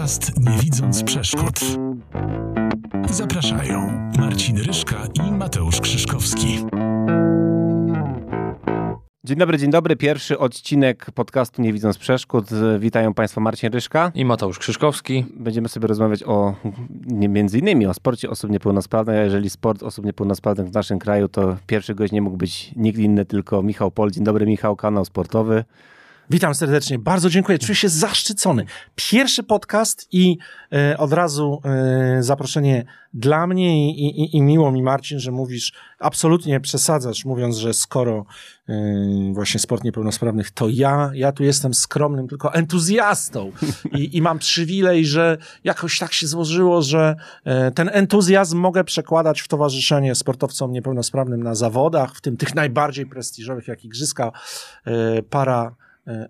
[0.00, 1.60] Podcast Nie widząc przeszkód.
[3.10, 6.58] Zapraszają Marcin Ryszka i Mateusz Krzyszkowski.
[9.24, 9.96] Dzień dobry, dzień dobry.
[9.96, 12.44] Pierwszy odcinek podcastu Nie widząc przeszkód.
[12.78, 14.12] Witają Państwa Marcin Ryszka.
[14.14, 15.24] I Mateusz Krzyszkowski.
[15.36, 16.54] Będziemy sobie rozmawiać o
[17.28, 21.56] między innymi o sporcie osób niepełnosprawnych, a jeżeli sport osób niepełnosprawnych w naszym kraju, to
[21.66, 24.10] pierwszy gość nie mógł być nikt inny, tylko Michał Pol.
[24.10, 25.64] Dzień dobry Michał, kanał sportowy.
[26.30, 27.58] Witam serdecznie, bardzo dziękuję.
[27.58, 28.64] Czuję się zaszczycony.
[28.94, 30.38] Pierwszy podcast i
[30.72, 35.72] e, od razu e, zaproszenie dla mnie i, i, i miło mi, Marcin, że mówisz,
[35.98, 38.24] absolutnie przesadzasz, mówiąc, że skoro
[38.68, 43.52] e, właśnie sport niepełnosprawnych, to ja, ja tu jestem skromnym tylko entuzjastą
[43.92, 49.40] I, i mam przywilej, że jakoś tak się złożyło, że e, ten entuzjazm mogę przekładać
[49.40, 54.32] w towarzyszenie sportowcom niepełnosprawnym na zawodach, w tym tych najbardziej prestiżowych, jak Igrzyska
[54.84, 55.74] e, para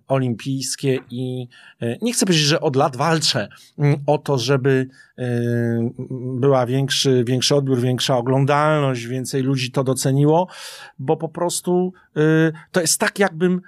[0.09, 1.49] olimpijskie i
[1.81, 3.49] e, nie chcę powiedzieć, że od lat walczę
[3.79, 5.25] mm, o to, żeby e,
[6.41, 10.49] była większy, większy odbiór, większa oglądalność, więcej ludzi to doceniło,
[10.99, 11.93] bo po prostu
[12.73, 13.61] to jest tak, jakbym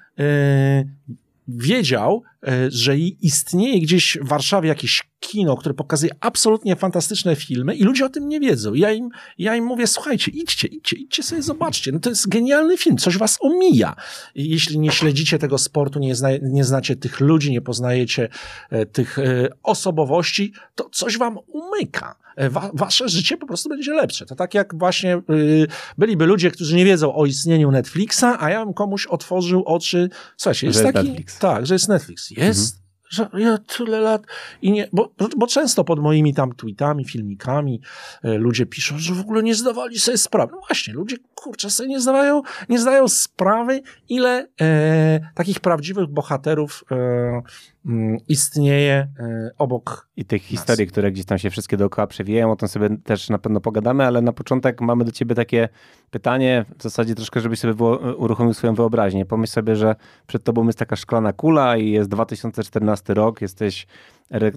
[1.48, 7.82] wiedział, e, że istnieje gdzieś w Warszawie jakieś kino, które pokazuje absolutnie fantastyczne filmy i
[7.82, 8.74] ludzie o tym nie wiedzą.
[8.74, 11.92] Ja im, ja im mówię, słuchajcie, idźcie, idźcie, idźcie sobie, zobaczcie.
[11.92, 13.96] No to jest genialny film, coś was omija.
[14.34, 18.28] Jeśli nie śledzicie tego sportu, nie, zna, nie znacie tych ludzi, nie poznajecie
[18.70, 22.21] e, tych e, osobowości, to coś wam umyka.
[22.36, 24.26] E, wa wasze życie po prostu będzie lepsze.
[24.26, 25.66] To tak jak właśnie yy,
[25.98, 30.08] byliby ludzie, którzy nie wiedzą o istnieniu Netflixa, a ja bym komuś otworzył oczy.
[30.36, 31.08] Słuchajcie, jest że taki.
[31.08, 31.38] Netflix.
[31.38, 32.30] Tak, że jest Netflix.
[32.30, 32.74] Jest.
[32.74, 32.82] Mhm.
[33.12, 34.22] Że ja tyle lat
[34.62, 37.80] i nie, bo, bo często pod moimi tam tweetami, filmikami
[38.22, 40.52] e, ludzie piszą, że w ogóle nie zdawali sobie sprawy.
[40.52, 46.84] No właśnie, ludzie kurczę sobie nie zdawają, nie zdają sprawy, ile e, takich prawdziwych bohaterów
[46.90, 47.42] e,
[47.86, 50.08] Mm, istnieje e, obok.
[50.16, 50.48] I tych nas.
[50.48, 54.06] historii, które gdzieś tam się wszystkie dookoła przewijają, o tym sobie też na pewno pogadamy,
[54.06, 55.68] ale na początek mamy do ciebie takie
[56.10, 57.84] pytanie, w zasadzie troszkę, żebyś sobie
[58.16, 59.26] uruchomił swoją wyobraźnię.
[59.26, 59.96] Pomyśl sobie, że
[60.26, 63.86] przed tobą jest taka szklana kula i jest 2014 rok, jesteś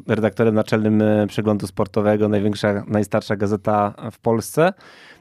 [0.07, 4.73] redaktorem naczelnym e, przeglądu sportowego, największa, najstarsza gazeta w Polsce.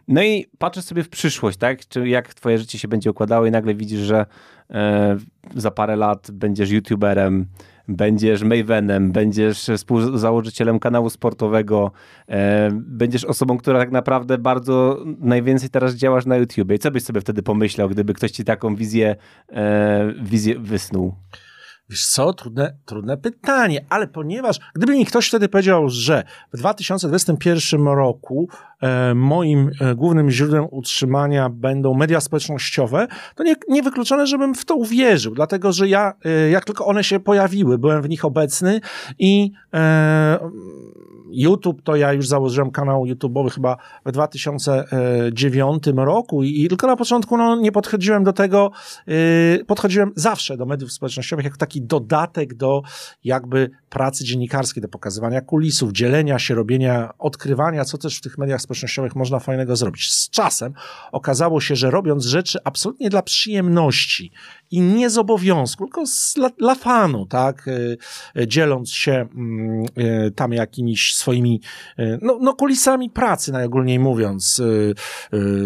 [0.08, 1.88] No i patrzysz sobie w przyszłość, tak?
[1.88, 4.26] Czy jak twoje życie się będzie układało i nagle widzisz, że
[4.70, 5.16] e,
[5.56, 7.46] za parę lat będziesz youtuberem,
[7.88, 11.92] będziesz Mavenem, będziesz współzałożycielem kanału sportowego,
[12.28, 16.76] e, będziesz osobą, która tak naprawdę bardzo najwięcej teraz działasz na YouTubie.
[16.76, 19.16] I co byś sobie wtedy pomyślał, gdyby ktoś ci taką wizję,
[19.52, 21.14] e, wizję wysnuł?
[21.90, 27.86] Wiesz co, trudne, trudne pytanie, ale ponieważ gdyby mi ktoś wtedy powiedział, że w 2021
[27.86, 28.48] roku
[28.80, 34.74] e, moim e, głównym źródłem utrzymania będą media społecznościowe, to nie, niewykluczone, żebym w to
[34.74, 38.80] uwierzył, dlatego że ja, e, jak tylko one się pojawiły, byłem w nich obecny
[39.18, 40.38] i e,
[41.34, 46.96] YouTube, to ja już założyłem kanał YouTube'owy chyba w 2009 roku i, i tylko na
[46.96, 48.70] początku no, nie podchodziłem do tego,
[49.06, 52.82] yy, podchodziłem zawsze do mediów społecznościowych jako taki dodatek do
[53.24, 58.60] jakby pracy dziennikarskiej, do pokazywania kulisów, dzielenia się, robienia, odkrywania, co też w tych mediach
[58.60, 60.12] społecznościowych można fajnego zrobić.
[60.12, 60.72] Z czasem
[61.12, 64.32] okazało się, że robiąc rzeczy absolutnie dla przyjemności
[64.70, 67.66] i nie z obowiązku, tylko z, dla, dla fanu, tak,
[68.34, 69.28] yy, dzieląc się
[69.96, 71.60] yy, tam jakimiś swoimi,
[71.98, 74.94] e, no, no kulisami pracy, najogólniej mówiąc, e, e,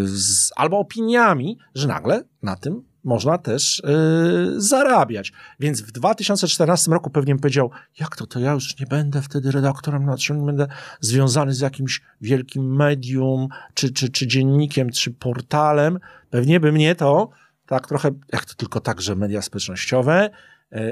[0.04, 5.32] z, albo opiniami, że nagle na tym można też yy, zarabiać.
[5.60, 7.70] Więc w 2014 roku pewnie bym powiedział,
[8.00, 10.66] jak to, to ja już nie będę wtedy redaktorem naczelnym, będę
[11.00, 15.98] związany z jakimś wielkim medium, czy, czy, czy dziennikiem, czy portalem.
[16.30, 17.30] Pewnie by mnie to
[17.66, 20.30] tak trochę, jak to tylko tak, że media społecznościowe,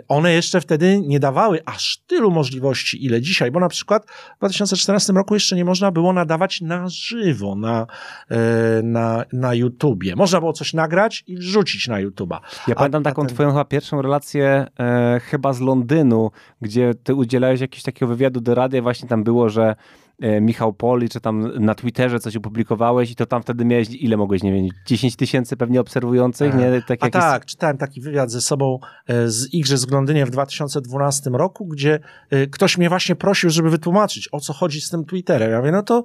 [0.08, 5.12] one jeszcze wtedy nie dawały aż tylu możliwości, ile dzisiaj, bo na przykład w 2014
[5.12, 7.86] roku jeszcze nie można było nadawać na żywo na,
[8.30, 8.36] e,
[8.82, 10.16] na, na YouTubie.
[10.16, 12.40] Można było coś nagrać i wrzucić na YouTuba.
[12.68, 13.34] Ja a, pamiętam taką ten...
[13.34, 18.54] twoją chyba pierwszą relację e, chyba z Londynu, gdzie ty udzielałeś jakiegoś takiego wywiadu do
[18.54, 20.05] radia, właśnie tam było, że E,
[20.40, 24.42] Michał Poli, czy tam na Twitterze coś opublikowałeś i to tam wtedy miałeś, ile mogłeś,
[24.42, 26.54] nie wiem, 10 tysięcy pewnie obserwujących?
[26.54, 26.82] Nie?
[26.86, 31.30] Tak A tak, czytałem taki wywiad ze sobą e, z Igrzysk w Londynie w 2012
[31.30, 35.50] roku, gdzie e, ktoś mnie właśnie prosił, żeby wytłumaczyć, o co chodzi z tym Twitterem.
[35.50, 36.02] Ja mówię, no to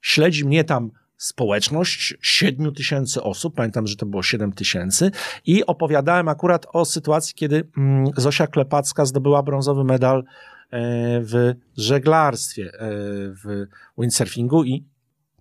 [0.00, 5.10] śledzi mnie tam społeczność 7 tysięcy osób, pamiętam, że to było 7 tysięcy
[5.46, 10.61] i opowiadałem akurat o sytuacji, kiedy mm, Zosia Klepacka zdobyła brązowy medal E,
[11.20, 12.78] w żeglarstwie, e,
[13.44, 13.66] w
[13.98, 14.84] windsurfingu i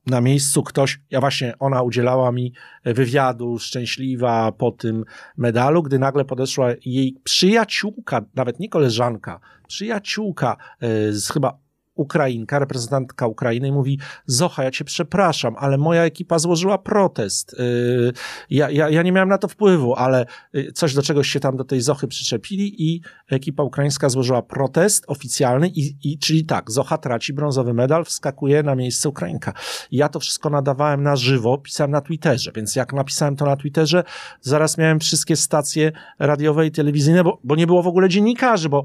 [0.05, 2.53] na miejscu ktoś, ja właśnie, ona udzielała mi
[2.85, 5.05] wywiadu, szczęśliwa po tym
[5.37, 11.57] medalu, gdy nagle podeszła jej przyjaciółka, nawet nie koleżanka, przyjaciółka e, z chyba
[11.95, 17.55] Ukrainka, reprezentantka Ukrainy i mówi, Zocha, ja cię przepraszam, ale moja ekipa złożyła protest.
[17.59, 18.13] Yy,
[18.49, 21.57] ja, ja, ja nie miałem na to wpływu, ale yy, coś do czegoś się tam
[21.57, 26.97] do tej Zochy przyczepili i ekipa ukraińska złożyła protest oficjalny i, i czyli tak, Zocha
[26.97, 29.53] traci brązowy medal, wskakuje na miejsce Ukrainka.
[29.91, 34.03] Ja to wszystko nadawałem na żywo, pisałem na Twitterze, więc jak napisałem to na Twitterze,
[34.41, 38.83] zaraz miałem wszystkie stacje radiowe i telewizyjne, bo, bo nie było w ogóle dziennikarzy, bo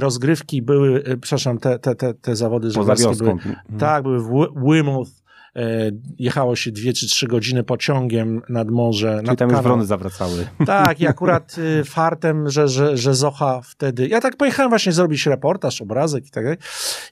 [0.00, 3.56] rozgrywki były, e, przepraszam, te, te, te, te zawody żeglarskie były, mhm.
[3.78, 5.10] tak, były w Weymouth,
[5.56, 9.14] e, jechało się dwie czy trzy godziny pociągiem nad morze.
[9.16, 10.46] Czyli nad tam już wrony zawracały.
[10.66, 14.08] Tak, i akurat fartem, że, że, że Zocha wtedy...
[14.08, 16.58] Ja tak pojechałem właśnie zrobić reportaż, obrazek i tak dalej.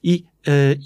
[0.02, 0.24] I,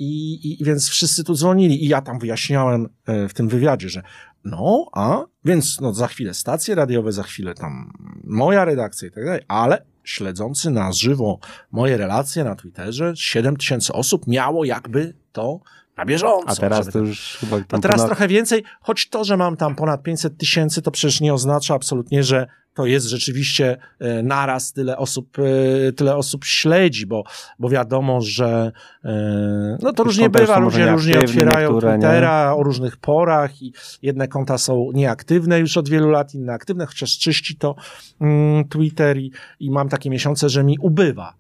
[0.01, 4.03] i, I więc wszyscy tu dzwonili i ja tam wyjaśniałem w tym wywiadzie, że
[4.45, 7.93] no, a więc no, za chwilę stacje radiowe, za chwilę tam
[8.25, 11.39] moja redakcja i tak dalej, ale śledzący na żywo
[11.71, 15.61] moje relacje na Twitterze, 7 tysięcy osób miało jakby to
[16.01, 16.49] na bieżąco.
[16.49, 18.07] A teraz to już chyba A teraz ponad...
[18.07, 22.25] trochę więcej, choć to, że mam tam ponad 500 tysięcy, to przecież nie oznacza absolutnie,
[22.25, 27.25] że to jest rzeczywiście e, naraz tyle osób, e, tyle osób śledzi, bo,
[27.59, 28.73] bo wiadomo, że
[29.05, 32.57] e, no to różnie bywa, różnie, różnie otwierają Twittera nie?
[32.57, 37.19] o różnych porach i jedne konta są nieaktywne już od wielu lat, inne aktywne, chociaż
[37.19, 37.75] czyści to
[38.21, 41.40] mm, Twitter i, i mam takie miesiące, że mi ubywa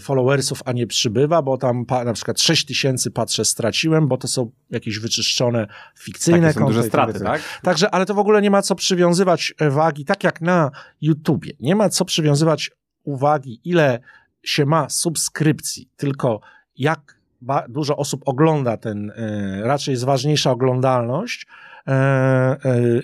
[0.00, 4.50] followersów, a nie przybywa, bo tam na przykład 6 tysięcy patrzę straciłem, bo to są
[4.70, 5.66] jakieś wyczyszczone
[5.98, 7.42] fikcyjne Takie są duże straty, tak, tak?
[7.62, 10.70] Także, ale to w ogóle nie ma co przywiązywać wagi, tak jak na
[11.00, 12.70] YouTubie, nie ma co przywiązywać
[13.04, 14.00] uwagi, ile
[14.42, 16.40] się ma subskrypcji, tylko
[16.76, 17.20] jak
[17.68, 21.79] dużo osób ogląda ten, e, raczej jest ważniejsza oglądalność, E, e,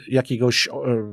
[0.08, 0.72] jakiegoś e,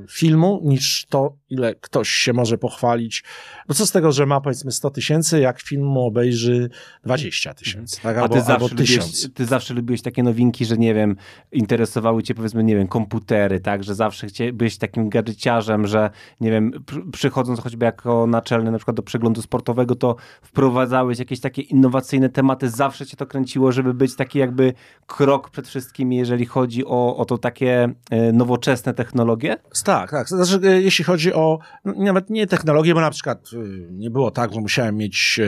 [0.10, 3.24] filmu, niż to, ile ktoś się może pochwalić.
[3.70, 6.70] No co z tego, że ma powiedzmy 100 tysięcy, jak film mu obejrzy
[7.04, 8.18] 20 tysięcy, tak?
[8.18, 11.16] Albo, A ty zawsze, lubiłeś, ty zawsze lubiłeś takie nowinki, że nie wiem,
[11.52, 13.84] interesowały cię powiedzmy, nie wiem, komputery, tak?
[13.84, 16.10] Że zawsze byłeś takim gadżeciarzem, że
[16.42, 16.72] nie wiem,
[17.12, 22.70] przychodząc choćby jako naczelny na przykład do przeglądu sportowego, to wprowadzałeś jakieś takie innowacyjne tematy,
[22.70, 24.74] zawsze cię to kręciło, żeby być taki jakby
[25.06, 29.58] krok przed wszystkimi, jeżeli chodzi o, o to takie takie e, nowoczesne technologie?
[29.84, 30.30] Tak, tak.
[30.30, 33.58] Znaczy, e, jeśli chodzi o nawet nie technologię, bo na przykład e,
[33.92, 35.42] nie było tak, że musiałem mieć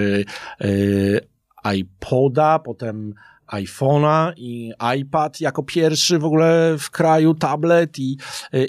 [1.73, 3.13] iPoda, potem
[3.47, 8.17] iPhone'a i iPad jako pierwszy w ogóle w kraju, tablet i,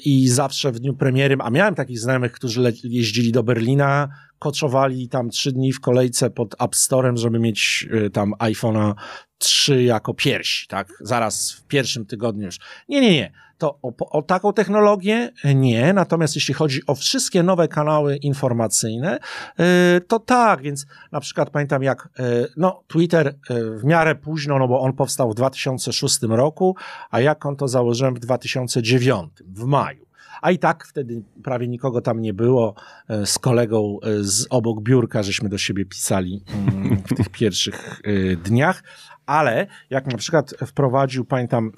[0.04, 4.08] i zawsze w dniu premiery, a miałem takich znajomych, którzy jeździli do Berlina,
[4.38, 8.94] koczowali tam trzy dni w kolejce pod App Storem, żeby mieć tam iPhone'a
[9.38, 10.88] trzy jako piersi, tak?
[11.00, 12.58] Zaraz w pierwszym tygodniu już.
[12.88, 13.32] Nie, nie, nie.
[13.58, 15.92] To o, o, taką technologię nie.
[15.92, 19.18] Natomiast jeśli chodzi o wszystkie nowe kanały informacyjne,
[19.58, 19.64] yy,
[20.00, 24.68] to tak, więc na przykład pamiętam jak, yy, no, Twitter yy, w miarę późno, no
[24.68, 26.76] bo on powstał w 2006 roku,
[27.10, 30.06] a jak on to założyłem w 2009, w maju
[30.42, 32.74] a i tak wtedy prawie nikogo tam nie było.
[33.24, 38.00] Z kolegą z obok biurka żeśmy do siebie pisali mm, w tych pierwszych
[38.44, 38.82] dniach,
[39.26, 41.72] ale jak na przykład wprowadził, pamiętam,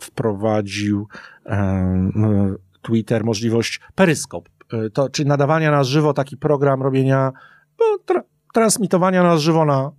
[0.00, 1.08] wprowadził
[1.46, 7.32] e, Twitter możliwość peryskop, e, to, czyli nadawania na żywo, taki program robienia,
[7.80, 8.22] no, tra
[8.54, 9.90] transmitowania na żywo na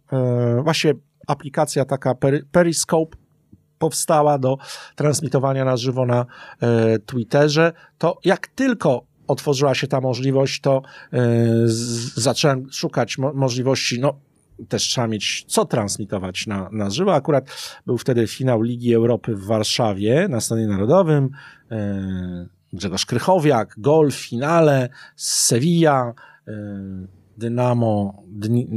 [0.63, 0.93] właśnie
[1.27, 2.15] aplikacja taka
[2.51, 3.17] Periscope
[3.77, 4.57] powstała do
[4.95, 6.25] transmitowania na żywo na
[7.05, 10.81] Twitterze, to jak tylko otworzyła się ta możliwość, to
[12.15, 14.19] zacząłem szukać mo możliwości, no
[14.67, 17.13] też trzeba mieć co transmitować na, na żywo.
[17.13, 17.49] Akurat
[17.85, 21.29] był wtedy finał Ligi Europy w Warszawie na Stadionie Narodowym.
[21.71, 26.13] E, Grzegorz Krychowiak, gol w finale z Sevilla,
[26.47, 26.53] e,
[27.39, 28.67] Dynamo Dni,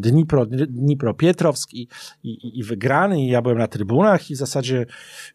[0.00, 1.88] Dnipro, Dnipro Pietrowsk i,
[2.22, 4.86] i, i wygrany i ja byłem na trybunach i w zasadzie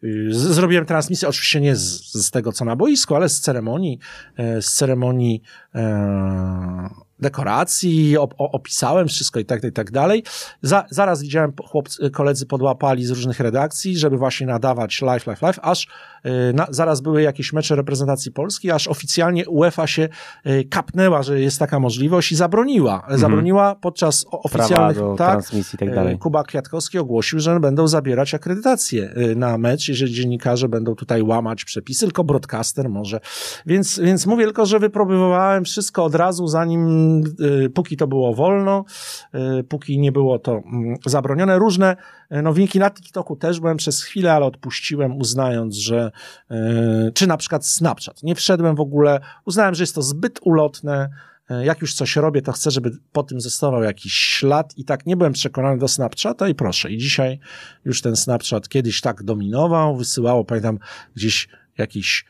[0.04, 3.98] y, zrobiłem transmisję, oczywiście nie z, z tego co na boisku, ale z ceremonii,
[4.36, 5.42] e, z ceremonii
[5.74, 6.90] e,
[7.20, 10.22] dekoracji, op opisałem wszystko i tak, i tak dalej.
[10.62, 15.58] Za, zaraz widziałem, chłopcy, koledzy podłapali z różnych redakcji, żeby właśnie nadawać live, live, live,
[15.62, 15.88] aż
[16.22, 20.08] e, na, zaraz były jakieś mecze reprezentacji Polski, aż oficjalnie UEFA się
[20.44, 22.94] e, kapnęła, że jest taka możliwość i zabroniła.
[22.94, 23.20] Mhm.
[23.20, 24.96] Zabroniła podczas oficjalnych...
[24.96, 26.18] do tak, transmisji i tak dalej.
[26.18, 32.06] Kuba Kwiatkowski ogłosił, że będą zabierać akredytację na mecz, jeżeli dziennikarze będą tutaj łamać przepisy,
[32.06, 33.20] tylko broadcaster może.
[33.66, 37.03] Więc, więc mówię tylko, że wypróbowałem wszystko od razu, zanim,
[37.74, 38.84] póki to było wolno,
[39.68, 41.58] póki nie było to mm, zabronione.
[41.58, 41.96] Różne
[42.30, 46.10] e, nowinki na TikToku też byłem przez chwilę, ale odpuściłem, uznając, że
[47.14, 48.22] czy na przykład Snapchat.
[48.22, 51.10] Nie wszedłem w ogóle, uznałem, że jest to zbyt ulotne.
[51.64, 55.16] Jak już coś robię, to chcę, żeby po tym zostawał jakiś ślad i tak nie
[55.16, 56.90] byłem przekonany do Snapchata i proszę.
[56.90, 57.38] I dzisiaj
[57.84, 60.78] już ten Snapchat kiedyś tak dominował, wysyłało, pamiętam,
[61.16, 62.24] gdzieś jakiś,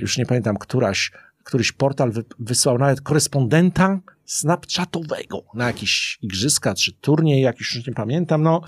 [0.00, 1.12] już nie pamiętam, któraś
[1.46, 8.42] któryś portal wysłał nawet korespondenta Snapchatowego na jakieś igrzyska czy turniej, jakiś już nie pamiętam.
[8.42, 8.60] No,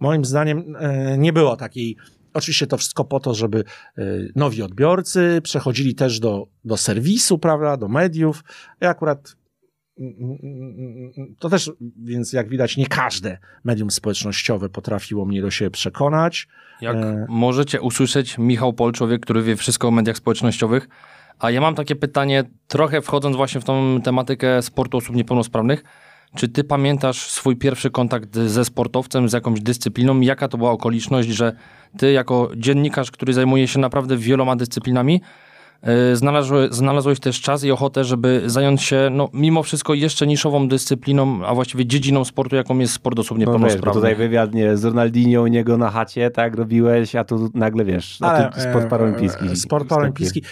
[0.00, 1.96] moim zdaniem e, nie było takiej.
[2.34, 3.64] Oczywiście to wszystko po to, żeby
[3.98, 4.04] e,
[4.36, 8.44] nowi odbiorcy przechodzili też do, do serwisu, prawda, do mediów.
[8.80, 9.36] Ja akurat
[11.38, 11.72] to też,
[12.04, 16.48] więc jak widać, nie każde medium społecznościowe potrafiło mnie do siebie przekonać.
[16.80, 17.26] Jak e...
[17.28, 20.88] możecie usłyszeć, Michał Polczowiek, który wie wszystko o mediach społecznościowych,
[21.38, 25.84] a ja mam takie pytanie, trochę wchodząc właśnie w tą tematykę sportu osób niepełnosprawnych.
[26.34, 30.20] Czy ty pamiętasz swój pierwszy kontakt ze sportowcem, z jakąś dyscypliną?
[30.20, 31.52] Jaka to była okoliczność, że
[31.98, 35.20] ty jako dziennikarz, który zajmuje się naprawdę wieloma dyscyplinami,
[35.82, 40.68] yy, znalazłeś, znalazłeś też czas i ochotę, żeby zająć się, no, mimo wszystko, jeszcze niszową
[40.68, 43.84] dyscypliną, a właściwie dziedziną sportu, jaką jest sport osób niepełnosprawnych.
[43.84, 47.50] No wiesz, tutaj wywiad nie, z Ronaldinho u niego na chacie, tak, robiłeś, a tu
[47.54, 49.56] nagle, wiesz, Ale, sport e, paralimpijski.
[49.56, 50.42] Sport paralimpijski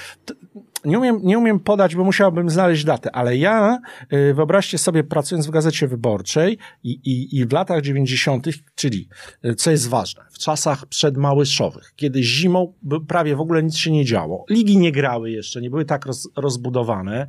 [0.87, 3.78] nie umiem, nie umiem podać, bo musiałbym znaleźć datę, ale ja,
[4.12, 9.09] y, wyobraźcie sobie, pracując w Gazecie Wyborczej i, i, i w latach 90., czyli,
[9.45, 12.73] y, co jest ważne, w czasach przedmałyszowych, kiedy zimą
[13.09, 16.28] prawie w ogóle nic się nie działo, ligi nie grały jeszcze, nie były tak roz,
[16.37, 17.26] rozbudowane,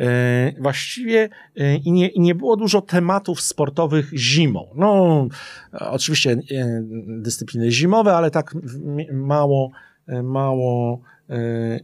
[0.00, 0.04] y,
[0.60, 1.28] właściwie
[1.84, 4.68] i nie, i nie było dużo tematów sportowych zimą.
[4.74, 5.26] No,
[5.72, 6.36] oczywiście
[7.06, 8.54] dyscypliny zimowe, ale tak
[9.12, 9.70] mało,
[10.22, 11.00] mało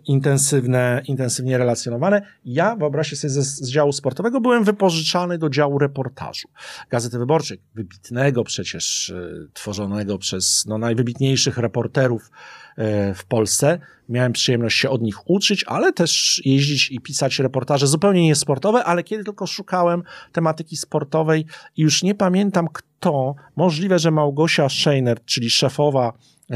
[0.04, 2.22] intensywne, intensywnie relacjonowane.
[2.44, 6.48] Ja, wyobraźcie sobie, z, z działu sportowego byłem wypożyczany do działu reportażu
[6.90, 13.78] Gazety Wyborczej, wybitnego przecież, y, tworzonego przez no, najwybitniejszych reporterów y, w Polsce.
[14.08, 19.02] Miałem przyjemność się od nich uczyć, ale też jeździć i pisać reportaże zupełnie niesportowe, ale
[19.02, 21.46] kiedy tylko szukałem tematyki sportowej
[21.76, 26.12] i już nie pamiętam kto, możliwe, że Małgosia Scheiner, czyli szefowa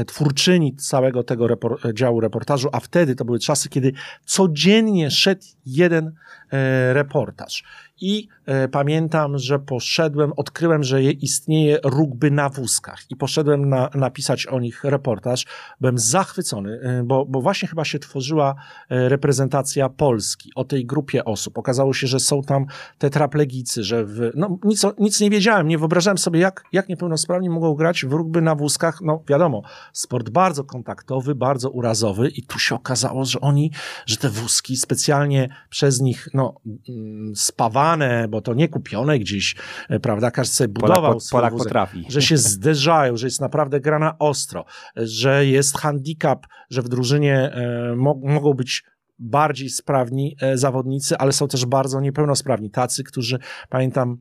[0.07, 3.93] twórczyni całego tego repor działu reportażu, a wtedy to były czasy, kiedy
[4.25, 6.11] codziennie szedł jeden
[6.51, 7.63] e, reportaż.
[8.01, 8.36] I e,
[8.71, 14.83] pamiętam, że poszedłem, odkryłem, że istnieje rugby na wózkach i poszedłem na, napisać o nich
[14.83, 15.45] reportaż.
[15.81, 18.55] Byłem zachwycony, e, bo, bo właśnie chyba się tworzyła
[18.89, 21.57] e, reprezentacja Polski o tej grupie osób.
[21.57, 22.65] Okazało się, że są tam
[22.97, 27.73] tetraplegicy, że w, no, nic, nic nie wiedziałem, nie wyobrażałem sobie, jak, jak niepełnosprawni mogą
[27.73, 29.01] grać w rugby na wózkach.
[29.01, 29.61] No wiadomo,
[29.93, 33.71] sport bardzo kontaktowy, bardzo urazowy i tu się okazało, że oni,
[34.05, 39.55] że te wózki specjalnie przez nich no, mm, spawane bo to nie kupione gdzieś,
[39.89, 40.31] e, prawda?
[40.31, 42.05] Każdy sobie budował Polak, Polak wózek, potrafi.
[42.09, 44.65] Że się zderzają, że jest naprawdę grana ostro,
[44.95, 48.83] że jest handicap, że w drużynie e, mo mogą być
[49.19, 52.71] bardziej sprawni e, zawodnicy, ale są też bardzo niepełnosprawni.
[52.71, 53.39] Tacy, którzy,
[53.69, 54.17] pamiętam,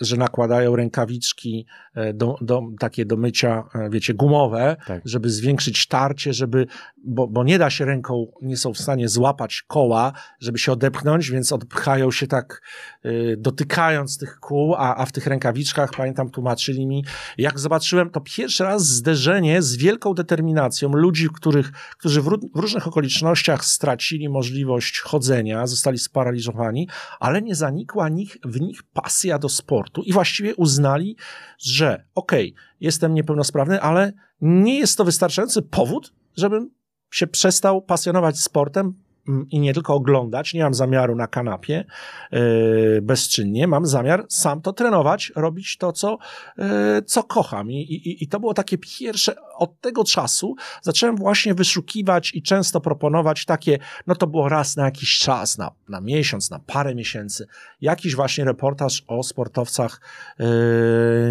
[0.00, 5.02] że nakładają rękawiczki e, do, do, takie do mycia, e, wiecie, gumowe, tak.
[5.04, 9.64] żeby zwiększyć tarcie, żeby, bo, bo nie da się ręką, nie są w stanie złapać
[9.68, 12.62] koła, żeby się odepchnąć, więc odpchają się tak,
[13.04, 17.04] y, dotykając tych kół, a, a w tych rękawiczkach, pamiętam, tłumaczyli mi,
[17.38, 22.24] jak zobaczyłem, to pierwszy raz zderzenie z wielką determinacją ludzi, których, którzy w,
[22.54, 26.88] w różnych okolicznościach stracili możliwość chodzenia, zostali sparaliżowani,
[27.20, 31.16] ale nie zanikła nich, w nich pasja do sportu i właściwie uznali,
[31.58, 36.70] że okej, okay, jestem niepełnosprawny, ale nie jest to wystarczający powód, żebym
[37.10, 38.94] się przestał pasjonować sportem,
[39.28, 41.84] Mm, i nie tylko oglądać, nie mam zamiaru na kanapie
[42.32, 46.18] yy, bezczynnie, mam zamiar sam to trenować, robić to, co,
[46.58, 46.66] yy,
[47.06, 47.70] co kocham.
[47.70, 52.80] I, i, I to było takie pierwsze, od tego czasu zacząłem właśnie wyszukiwać i często
[52.80, 57.46] proponować takie, no to było raz na jakiś czas, na, na miesiąc, na parę miesięcy,
[57.80, 60.00] jakiś właśnie reportaż o sportowcach
[60.38, 60.46] yy,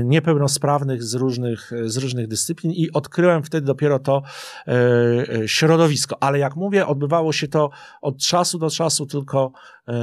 [0.05, 4.21] niepełnosprawnych z różnych, z różnych dyscyplin i odkryłem wtedy dopiero to
[4.67, 6.23] yy, środowisko.
[6.23, 7.69] Ale jak mówię, odbywało się to
[8.01, 9.51] od czasu do czasu tylko
[9.87, 9.93] e,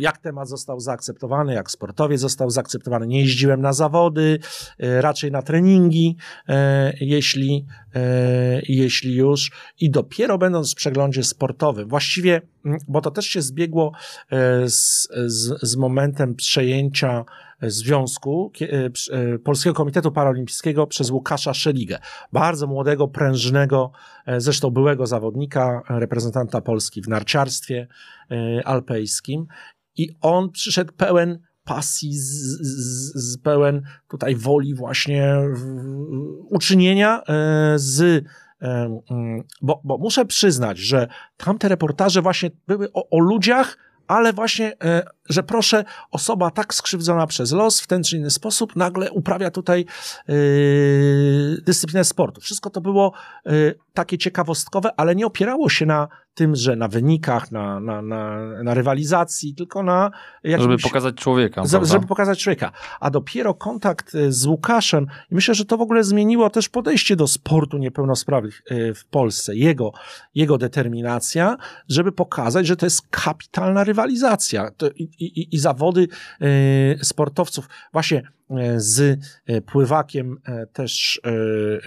[0.00, 3.06] jak temat został zaakceptowany, jak sportowiec został zaakceptowany.
[3.06, 4.38] Nie jeździłem na zawody,
[4.78, 6.16] e, raczej na treningi
[7.00, 13.26] jeśli, e, jeśli już, i dopiero będąc w przeglądzie sportowym, właściwie, mm, bo to też
[13.26, 13.92] się zbiegło
[14.30, 17.24] e, z, z, z momentem przejęcia
[17.62, 21.98] związku e, Polskiego Komitetu Paralimpijskiego przez Łukasza Szeligę.
[22.32, 23.92] Bardzo młodego, prężnego,
[24.36, 27.86] zresztą byłego zawodnika, reprezentanta Polski w narciarstwie
[28.64, 29.46] alpejskim.
[29.96, 35.36] I on przyszedł pełen pasji, z, z, z pełen tutaj woli właśnie
[36.48, 37.22] uczynienia e,
[37.76, 38.24] z
[38.62, 39.00] e,
[39.62, 45.02] bo, bo muszę przyznać, że tamte reportaże właśnie były o, o ludziach, ale właśnie, e,
[45.28, 49.84] że proszę, osoba tak skrzywdzona przez los w ten czy inny sposób nagle uprawia tutaj
[51.62, 52.40] dyscyplinę sportu.
[52.40, 53.12] Wszystko to było
[53.94, 56.08] takie ciekawostkowe, ale nie opierało się na
[56.38, 60.10] tym, że na wynikach, na, na, na, na rywalizacji, tylko na
[60.44, 60.62] jakimś...
[60.62, 61.64] Żeby pokazać człowieka.
[61.66, 62.72] Za- żeby pokazać człowieka.
[63.00, 67.16] A dopiero kontakt e, z Łukaszem, i myślę, że to w ogóle zmieniło też podejście
[67.16, 69.56] do sportu niepełnosprawnych e, w Polsce.
[69.56, 69.92] Jego,
[70.34, 71.56] jego determinacja,
[71.88, 74.70] żeby pokazać, że to jest kapitalna rywalizacja.
[74.70, 76.08] To i, i, I zawody
[76.40, 78.37] e, sportowców właśnie
[78.76, 81.30] z e, pływakiem e, też e,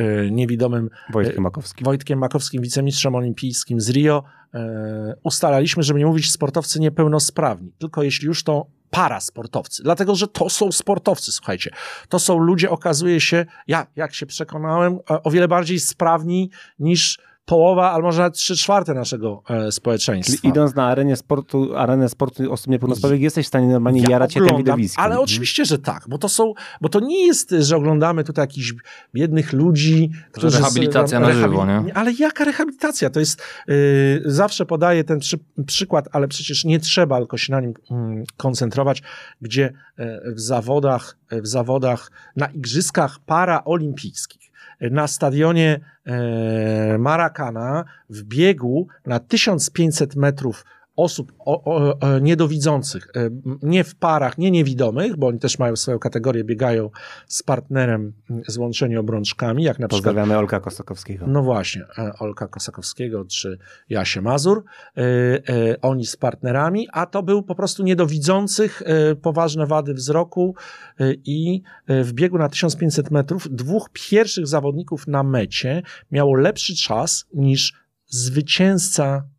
[0.04, 1.86] e, niewidomym Wojtkiem Makowskim.
[1.86, 8.28] Wojtkiem Makowskim, wicemistrzem olimpijskim z Rio, e, ustalaliśmy, żeby nie mówić sportowcy niepełnosprawni, tylko jeśli
[8.28, 11.72] już to parasportowcy, dlatego że to są sportowcy, słuchajcie.
[12.10, 16.50] To są ludzie, okazuje się, ja, jak się przekonałem, e, o wiele bardziej sprawni
[16.80, 17.20] niż
[17.52, 20.38] połowa, albo może nawet trzy czwarte naszego e, społeczeństwa.
[20.38, 24.42] Czyli idąc na arenie sportu, arenę sportu osób niepełnosprawnych, jesteś w stanie normalnie jarać się
[24.46, 25.04] tym widowiskiem.
[25.04, 28.74] Ale oczywiście, że tak, bo to są, bo to nie jest, że oglądamy tutaj jakichś
[29.14, 30.58] biednych ludzi, którzy...
[30.58, 31.98] rehabilitacja na żywo, nie?
[31.98, 33.10] Ale jaka rehabilitacja?
[33.10, 37.62] To jest, yy, zawsze podaję ten przy, przykład, ale przecież nie trzeba tylko się na
[37.62, 39.04] nim mm, koncentrować,
[39.42, 44.51] gdzie e, w zawodach, w zawodach, na igrzyskach paraolimpijskich,
[44.82, 50.66] na stadionie e, Maracana w biegu na 1500 metrów
[51.04, 53.30] osób o, o, o, niedowidzących, e,
[53.62, 56.90] nie w parach, nie niewidomych, bo oni też mają swoją kategorię, biegają
[57.28, 58.14] z partnerem
[58.48, 61.28] złączeni obrączkami, jak na przykład Pozdrawiamy Olka Kosakowskiego.
[61.28, 63.58] no właśnie, e, Olka Kosakowskiego czy
[63.90, 64.64] Jasie Mazur.
[64.98, 70.56] E, e, oni z partnerami, a to był po prostu niedowidzących, e, poważne wady wzroku
[71.00, 75.82] e, i e, w biegu na 1500 metrów dwóch pierwszych zawodników na mecie
[76.12, 77.74] miało lepszy czas niż
[78.08, 79.31] zwycięzca e, e,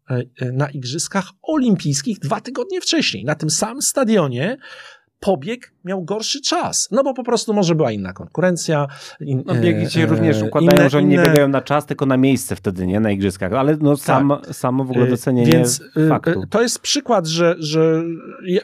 [0.53, 3.25] na Igrzyskach Olimpijskich dwa tygodnie wcześniej.
[3.25, 4.59] Na tym samym stadionie
[5.23, 6.89] pobieg miał gorszy czas.
[6.91, 8.87] No bo po prostu może była inna konkurencja.
[9.21, 11.87] In, No, biegi się e, również układają, inne- że oni nie inne- biegają na czas,
[11.87, 13.01] tylko na miejsce wtedy, nie?
[13.01, 13.53] Na igrzyskach.
[13.53, 16.47] Ale no sam, samo w ogóle Y, docenienie Więc y, faktu.
[16.51, 18.03] to jest przykład, że, że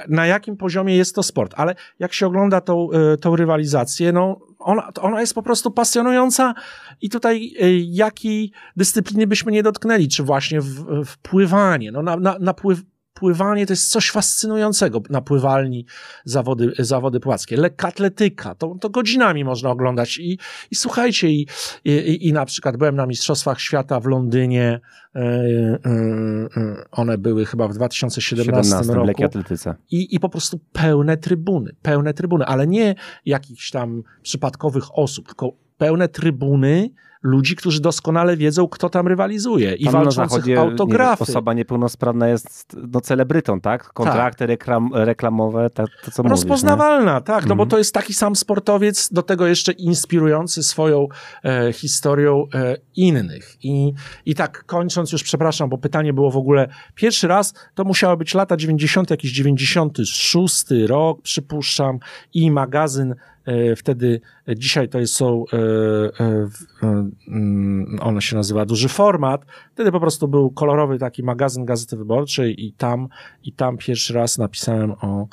[0.08, 4.40] na jakim poziomie jest to sport, ale jak się ogląda tą, y, tą rywalizację, no
[4.58, 6.54] ona, ona jest po prostu pasjonująca
[7.00, 12.16] i tutaj y, jakiej dyscypliny byśmy nie dotknęli, czy właśnie w, w pływanie, no na,
[12.16, 12.78] na, na pływ,
[13.14, 15.86] pływanie to jest coś fascynującego na pływalni
[16.24, 17.56] zawody, zawody płaskie.
[17.56, 20.38] Lekkoatletyka, to, to godzinami można oglądać i,
[20.70, 21.46] i słuchajcie, i,
[21.84, 24.80] i, i na przykład byłem na Mistrzostwach Świata w Londynie,
[25.14, 25.78] e, e,
[26.56, 29.22] e, one były chyba w 2017 17 w roku
[29.90, 32.94] i, i po prostu pełne trybuny, pełne trybuny, ale nie
[33.26, 36.90] jakichś tam przypadkowych osób, tylko pełne trybuny
[37.22, 41.22] ludzi, którzy doskonale wiedzą, kto tam rywalizuje i Tam walczących zachodzie nie, autografy.
[41.22, 43.92] osoba niepełnosprawna jest no, celebrytą, tak?
[43.92, 46.30] Kontrakty reklam, reklamowe, tak, to co mówisz.
[46.30, 47.68] Rozpoznawalna, tak, no bo Mhm.
[47.70, 51.06] to jest taki sam sportowiec, do tego jeszcze inspirujący swoją
[51.44, 53.56] e, historią e, innych.
[53.64, 53.92] I,
[54.26, 58.34] I tak kończąc już, przepraszam, bo pytanie było w ogóle pierwszy raz, to musiały być
[58.34, 61.98] lata 90, jakiś 96 rok, przypuszczam,
[62.34, 63.14] i magazyn
[63.76, 68.88] wtedy, e, dzisiaj to jest, są, e, e, w- e, mm, on się nazywa Duży
[68.88, 73.08] Format, wtedy po prostu był kolorowy taki magazyn Gazety Wyborczej i tam,
[73.42, 75.28] i tam pierwszy raz napisałem o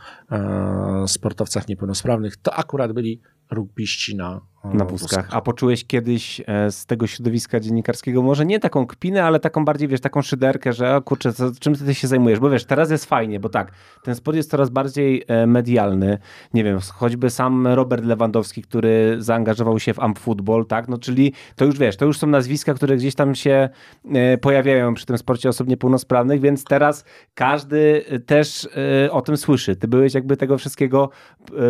[1.07, 2.37] sportowcach niepełnosprawnych.
[2.37, 4.41] To akurat byli rugbiści na,
[4.73, 5.27] na wózkach.
[5.31, 9.87] A poczułeś kiedyś e, z tego środowiska dziennikarskiego może nie taką kpinę, ale taką bardziej,
[9.87, 12.39] wiesz, taką szyderkę, że o kurczę, co, czym ty się zajmujesz?
[12.39, 13.71] Bo wiesz, teraz jest fajnie, bo tak,
[14.03, 16.17] ten sport jest coraz bardziej e, medialny.
[16.53, 20.87] Nie wiem, choćby sam Robert Lewandowski, który zaangażował się w Amp Football, tak?
[20.87, 23.69] No czyli to już wiesz, to już są nazwiska, które gdzieś tam się
[24.13, 28.69] e, pojawiają przy tym sporcie osób niepełnosprawnych, więc teraz każdy też
[29.11, 29.75] o tym słyszy.
[29.75, 31.09] Ty byłeś jakby tego wszystkiego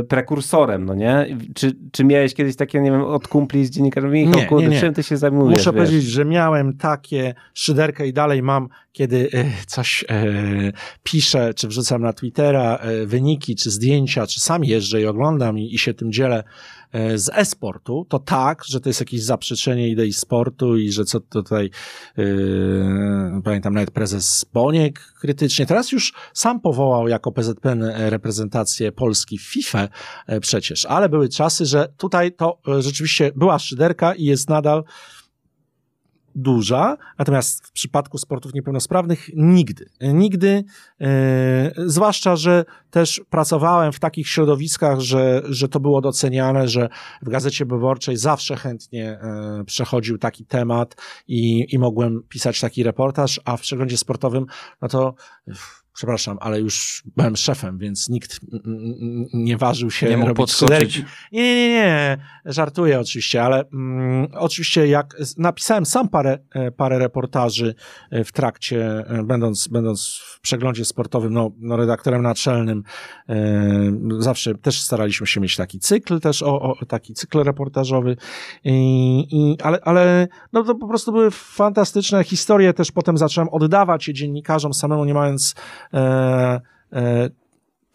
[0.10, 1.38] prekursorem, no nie?
[1.56, 4.28] Czy, czy miałeś kiedyś takie, nie wiem, od kumpli z dziennikarzami?
[4.28, 4.82] Nie, kurde, nie, nie.
[4.82, 5.60] czym ty się zajmujesz?
[5.60, 5.86] Muszę wiesz?
[5.86, 10.24] powiedzieć, że miałem takie szyderkę i dalej mam, kiedy e, coś e,
[11.04, 15.76] piszę, czy wrzucam na Twittera e, wyniki, czy zdjęcia, czy sam jeżdżę i oglądam i,
[15.76, 16.44] i się tym dzielę
[17.16, 21.70] z e-sportu, to tak, że to jest jakieś zaprzeczenie idei sportu i że co tutaj,
[22.18, 29.42] yy, pamiętam nawet prezes Boniek krytycznie, teraz już sam powołał jako PZPN reprezentację Polski w
[29.42, 29.88] FIFA
[30.28, 34.84] e, przecież, ale były czasy, że tutaj to e, rzeczywiście była szyderka i jest nadal
[36.36, 39.90] duża, natomiast w przypadku sportów niepełnosprawnych nigdy.
[40.02, 40.64] Nigdy,
[41.02, 46.90] e, zwłaszcza, że też pracowałem w takich środowiskach, że, że to było doceniane, że
[47.22, 50.96] w Gazecie Wyborczej zawsze chętnie e, przechodził taki temat
[51.28, 54.46] i, i mogłem pisać taki reportaż, a w przeglądzie sportowym,
[54.82, 55.16] no to
[55.96, 58.40] przepraszam, ale już byłem szefem, więc nikt
[59.34, 60.98] nie ważył się nie robić podskoczyć.
[61.32, 67.76] nie, nie, nie, żartuję oczywiście, ale mm, oczywiście jak napisałem sam parę, e, parę reportaży
[68.12, 72.84] e, w trakcie, e, będąc, będąc w przeglądzie sportowym, no, no redaktorem naczelnym,
[73.30, 78.18] e, zawsze też staraliśmy się mieć taki cykl też, o, o taki cykl reportażowy,
[78.64, 84.08] I, i, ale, ale no to po prostu były fantastyczne historie, też potem zacząłem oddawać
[84.08, 85.56] je dziennikarzom samemu, nie mając
[85.96, 86.62] e,
[86.94, 87.30] e,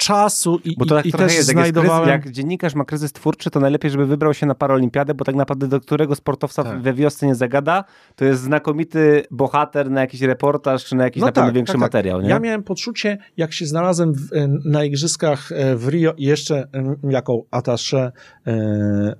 [0.00, 2.04] czasu i, Bo to tak i, też jest, jak, znajdowałem...
[2.04, 5.34] kryzys, jak dziennikarz ma kryzys twórczy, to najlepiej, żeby wybrał się na paraolimpiadę, bo tak
[5.34, 6.82] naprawdę do którego sportowca Tak.
[6.82, 7.84] we wiosce nie zagada,
[8.16, 12.22] to jest znakomity bohater na jakiś reportaż, czy na jakiś na pewno większy materiał, nie?
[12.22, 16.14] No tak, Ja miałem poczucie, jak się znalazłem w, e, na igrzyskach e, w Rio
[16.18, 16.68] jeszcze
[17.10, 18.12] jako atasze
[18.46, 18.52] e,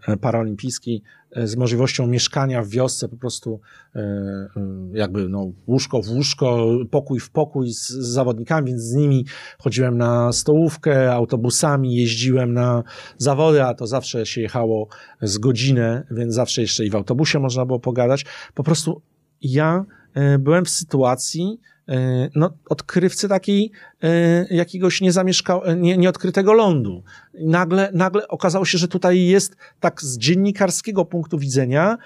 [0.09, 3.61] e, paraolimpijski e, z możliwością mieszkania w wiosce, po prostu
[3.95, 4.49] e, e,
[4.93, 9.27] jakby no, łóżko w łóżko, pokój w pokój z, z zawodnikami, więc z nimi
[9.59, 12.83] chodziłem na stołówkę, autobusami, jeździłem na
[13.19, 14.89] zawody, a to zawsze się jechało
[15.23, 18.25] z godzinę, więc zawsze jeszcze i w autobusie można było pogadać.
[18.55, 19.03] Po prostu
[19.43, 21.80] ja e, byłem w sytuacji e,
[22.35, 23.71] no, odkrywcy takiej
[24.03, 27.03] e, jakiegoś niezamieszka, nie, nieodkrytego lądu.
[27.35, 31.99] Nagle, nagle okazało się, że tutaj jest tak z dziennikarskiego punktu widzenia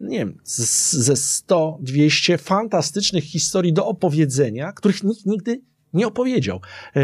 [0.00, 5.60] nie wiem, z, ze 100, 200 fantastycznych historii do opowiedzenia, których nikt nigdy
[5.94, 6.60] nie opowiedział.
[6.96, 7.00] E,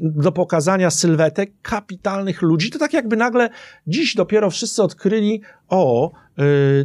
[0.00, 2.70] Do pokazania sylwetek kapitalnych ludzi.
[2.70, 3.48] To tak jakby nagle
[3.86, 6.42] dziś dopiero wszyscy odkryli, o, e,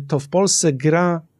[0.08, 1.35] to w Polsce gra e,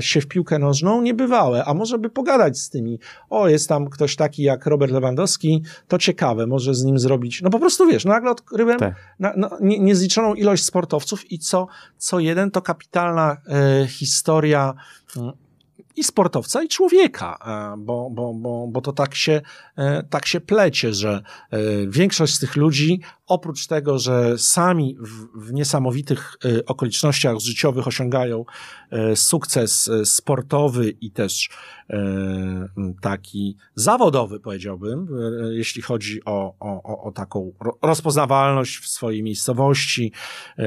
[0.00, 2.98] się w piłkę nożną niebywałe, a może by pogadać z tymi.
[3.30, 7.42] O, jest tam ktoś taki jak Robert Lewandowski, to ciekawe, może z nim zrobić.
[7.42, 8.94] No po prostu wiesz, nagle odkryłem Tak.
[9.18, 11.66] na, no, nie, niezliczoną ilość sportowców i co,
[11.98, 14.74] co jeden to kapitalna e, historia
[15.16, 15.32] mm,
[15.96, 19.40] i sportowca, i człowieka, e, bo, bo, bo, bo to tak się,
[19.76, 25.46] e, tak się plecie, że e, większość z tych ludzi, oprócz tego, że sami w,
[25.46, 28.44] w niesamowitych okolicznościach życiowych osiągają
[29.14, 31.48] sukces sportowy i też
[33.00, 35.08] taki zawodowy, powiedziałbym,
[35.50, 40.12] jeśli chodzi o, o, o, taką ro- rozpoznawalność w swojej miejscowości,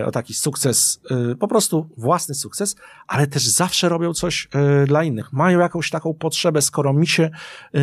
[0.05, 1.01] o taki sukces,
[1.39, 2.75] po prostu własny sukces,
[3.07, 4.47] ale też zawsze robią coś
[4.87, 5.12] dla innych.
[5.31, 7.79] Mają jakąś taką potrzebę, skoro mi się e,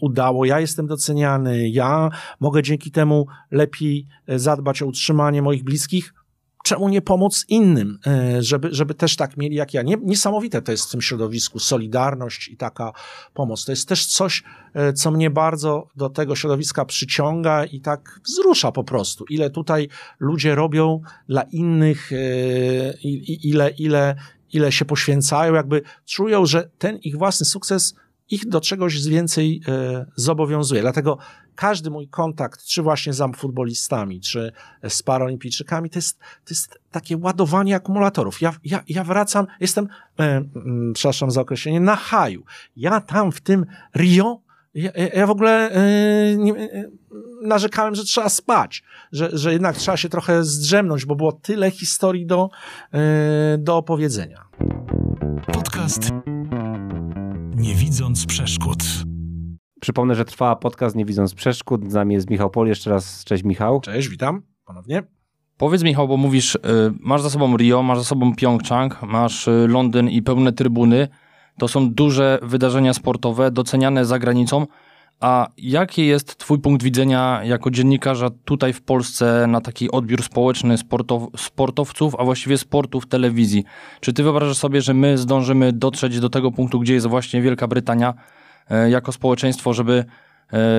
[0.00, 6.14] udało, ja jestem doceniany, ja mogę dzięki temu lepiej e, zadbać o utrzymanie moich bliskich,
[6.64, 9.82] czemu nie pomóc innym, e, żeby, żeby też tak mieli jak ja.
[9.82, 12.92] Nie, niesamowite to jest w tym środowisku, solidarność i taka
[13.34, 13.64] pomoc.
[13.64, 14.42] To jest też coś,
[14.74, 19.24] e, co mnie bardzo do tego środowiska przyciąga i tak wzrusza po prostu.
[19.30, 19.88] Ile tutaj
[20.20, 22.10] ludzie robią dla innych,
[23.42, 24.16] ile, ile,
[24.52, 27.94] ile się poświęcają, jakby czują, że ten ich własny sukces
[28.30, 30.80] ich do czegoś więcej e, zobowiązuje.
[30.80, 31.18] Dlatego
[31.54, 34.52] każdy mój kontakt, czy właśnie z futbolistami, czy
[34.88, 38.40] z paraolimpijczykami, to jest, to jest takie ładowanie akumulatorów.
[38.40, 39.88] Ja, ja, ja wracam, jestem,
[40.18, 42.44] e, mm, przepraszam za określenie, na haju.
[42.76, 44.40] Ja tam w tym Rio,
[44.74, 46.84] ja, ja- w ogóle e, nie, e,
[47.42, 48.82] narzekałem, że trzeba spać,
[49.12, 52.50] że, że jednak trzeba się trochę zdrzemnąć, bo było tyle historii do,
[52.92, 54.44] e, do opowiedzenia.
[55.52, 56.10] Podcast
[57.56, 58.78] Nie widząc przeszkód.
[59.80, 61.90] Przypomnę, że trwa podcast Nie widząc przeszkód.
[61.90, 62.68] Z nami jest Michał Pol.
[62.68, 63.80] Jeszcze raz cześć Michał.
[63.80, 65.02] Cześć, witam ponownie.
[65.56, 66.58] Powiedz Michał, bo mówisz,
[67.00, 71.08] masz za sobą Rio, masz za sobą Pjongczang, masz Londyn i pełne trybuny.
[71.58, 74.66] To są duże wydarzenia sportowe, doceniane za granicą.
[75.20, 80.78] A jaki jest twój punkt widzenia jako dziennikarza tutaj w Polsce na taki odbiór społeczny
[80.78, 83.64] sportow sportowców, a właściwie sportu w telewizji?
[84.00, 87.68] Czy ty wyobrażasz sobie, że my zdążymy dotrzeć do tego punktu, gdzie jest właśnie Wielka
[87.68, 88.14] Brytania
[88.70, 90.04] e, jako społeczeństwo, żeby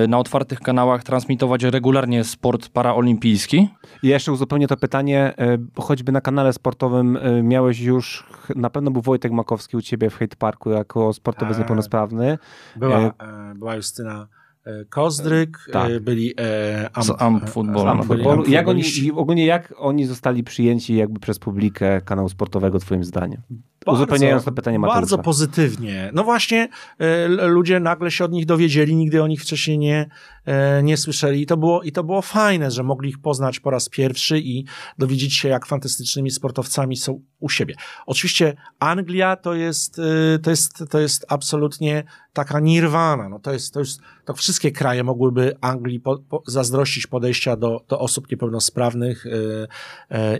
[0.08, 3.68] na otwartych kanałach transmitować regularnie sport paraolimpijski?
[4.02, 8.70] I jeszcze uzupełnię to pytanie, e, bo choćby na kanale sportowym e, miałeś już, na
[8.70, 11.58] pewno był Wojtek Makowski u ciebie w Hate Parku jako sportowiec Tak.
[11.64, 12.38] niepełnosprawny.
[12.76, 13.04] Była, E,
[13.50, 14.26] e, była Justyna
[14.66, 15.90] e, Kozdryk, Tak.
[15.90, 18.44] e, byli e, am, Z Amp Footballu.
[18.48, 18.82] Jak oni,
[19.14, 23.40] ogólnie jak oni zostali przyjęci jakby przez publikę kanału sportowego, twoim zdaniem?
[23.86, 25.00] Uzupełniając to pytanie Mateusza.
[25.00, 26.10] Bardzo pozytywnie.
[26.14, 26.68] No właśnie,
[26.98, 30.08] l- ludzie nagle się od nich dowiedzieli, nigdy o nich wcześniej nie,
[30.44, 33.70] e, nie słyszeli i to, było, i to było fajne, że mogli ich poznać po
[33.70, 34.64] raz pierwszy i
[34.98, 37.74] dowiedzieć się, jak fantastycznymi sportowcami są u siebie.
[38.06, 43.28] Oczywiście Anglia to jest, e, to jest, to jest absolutnie taka nirwana.
[43.28, 47.80] No to jest, to jest, to wszystkie kraje mogłyby Anglii po, po, zazdrościć podejścia do,
[47.88, 49.26] do osób niepełnosprawnych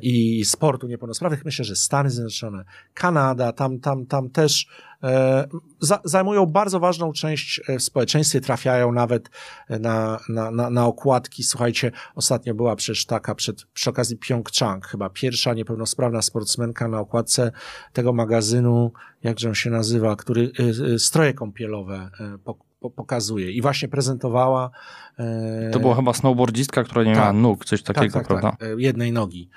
[0.03, 1.45] i sportu niepełnosprawnych.
[1.45, 4.67] Myślę, że Stany Zjednoczone, Kanada, tam, tam, tam też
[5.03, 5.49] e,
[5.81, 9.31] za, zajmują bardzo ważną część e, w społeczeństwie, trafiają nawet
[9.69, 11.45] na, na, na, na okładki.
[11.45, 17.53] Słuchajcie, ostatnio była przecież taka przed, przy okazji Pyeongchang, chyba pierwsza niepełnosprawna sportsmenka na okładce
[17.93, 18.93] tego magazynu,
[19.23, 23.89] jakże on się nazywa, który e, e, stroje kąpielowe e, po, po, pokazuje i właśnie
[23.89, 24.71] prezentowała
[25.19, 27.21] e, To była chyba snowboardzistka, która nie tak.
[27.21, 28.51] miała nóg, coś tak, takiego, tak, prawda?
[28.51, 29.51] tak, e, jednej nogi.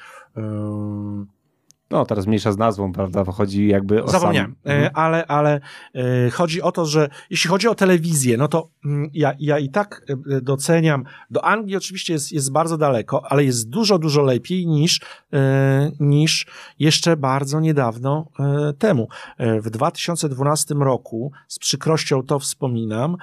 [1.91, 3.23] No, teraz mniejsza z nazwą, prawda?
[3.23, 4.73] Chodzi jakby o Zapomniałem, sam...
[4.73, 4.86] Mhm.
[4.86, 5.62] E, ale, ale
[5.95, 9.69] e, chodzi o to, że jeśli chodzi o telewizję, no to mm, ja, ja i
[9.69, 14.67] tak e, doceniam, do Anglii oczywiście jest, jest bardzo daleko, ale jest dużo, dużo lepiej
[14.67, 15.02] niż,
[16.00, 16.47] niż
[16.80, 18.32] jeszcze bardzo niedawno
[18.80, 19.08] temu.
[19.39, 23.17] W 2012 roku, z przykrością to wspominam,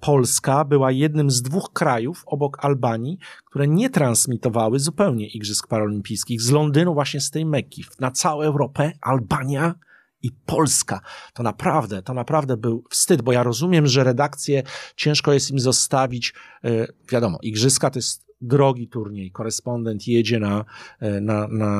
[0.00, 3.18] Polska była jednym z dwóch krajów obok Albanii,
[3.54, 7.84] które nie transmitowały zupełnie Igrzysk Paralimpijskich z Londynu, właśnie z tej Mekki.
[8.00, 9.74] Na całą Europę Albania
[10.22, 11.00] i Polska.
[11.34, 14.62] To naprawdę, to naprawdę był wstyd, bo ja rozumiem, że redakcje
[14.96, 16.34] ciężko jest im zostawić,
[16.64, 20.64] e, wiadomo, Igrzyska to jest drogi turniej, korespondent jedzie na,
[21.00, 21.70] e, na, na,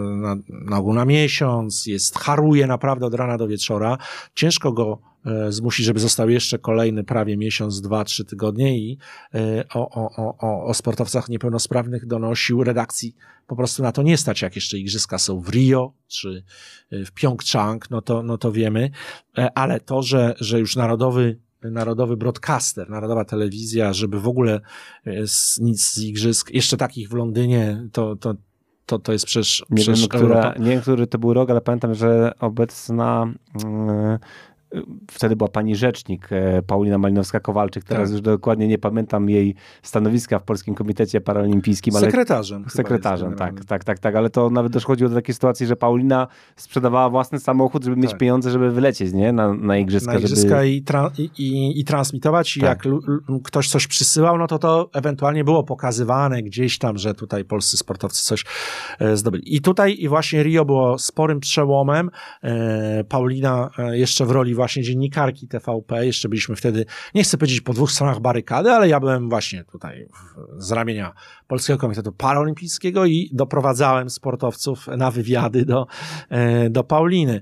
[0.00, 3.98] na, na ogół na miesiąc, jest, haruje naprawdę od rana do wieczora.
[4.34, 8.98] Ciężko go e, zmusić, żeby został jeszcze kolejny prawie miesiąc, dwa, trzy tygodnie i
[9.34, 13.14] e, o, o, o, o, sportowcach niepełnosprawnych donosił redakcji.
[13.46, 16.44] Po prostu na to nie stać, jak jeszcze igrzyska są w Rio czy
[16.90, 18.90] w Pyeongchang, no to, no to wiemy,
[19.54, 21.38] ale to, że, że już narodowy
[21.70, 24.60] narodowy broadcaster, narodowa telewizja, żeby w ogóle
[25.06, 28.34] e, z, nic z igrzysk, jeszcze takich w Londynie, to, to,
[28.86, 31.94] to, to jest przecież, Nie wiem, która, nie wiem, który to był rok, ale pamiętam,
[31.94, 34.18] że obecna mm,
[35.10, 38.12] wtedy była pani rzecznik e, Paulina Malinowska-Kowalczyk, teraz Tak.
[38.12, 42.64] już dokładnie nie pamiętam jej stanowiska w Polskim Komitecie Paraolimpijskim, ale Sekretarzem.
[42.68, 47.10] sekretarzem, tak, tak, tak, tak, ale to nawet doszkodziło do takiej sytuacji, że Paulina sprzedawała
[47.10, 48.20] własny samochód, żeby mieć Tak.
[48.20, 50.70] pieniądze, żeby wylecieć, nie, na, na igrzyska, na igrzyska żeby...
[50.70, 52.84] i, tra- i, i, i transmitować i Tak.
[52.84, 52.94] jak
[53.44, 58.24] ktoś coś przysyłał, no to to ewentualnie było pokazywane gdzieś tam, że tutaj polscy sportowcy
[58.24, 58.44] coś
[58.98, 59.56] e, zdobyli.
[59.56, 62.10] I tutaj i właśnie Rio było sporym przełomem.
[62.42, 67.60] E, Paulina e, jeszcze w roli właśnie dziennikarki TVP, jeszcze byliśmy wtedy, nie chcę powiedzieć
[67.60, 70.08] po dwóch stronach barykady, ale ja byłem właśnie tutaj
[70.56, 71.12] z ramienia
[71.46, 75.86] Polskiego Komitetu Paraolimpijskiego i doprowadzałem sportowców na wywiady do,
[76.28, 77.40] e, do Pauliny.